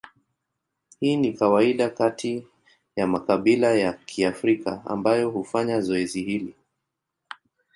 Hii 0.99 1.15
ni 1.17 1.33
kawaida 1.33 1.89
kati 1.89 2.47
ya 2.95 3.07
makabila 3.07 3.73
ya 3.75 3.93
Kiafrika 3.93 4.81
ambayo 4.85 5.29
hufanya 5.29 5.81
zoezi 5.81 6.21
hili. 6.23 6.55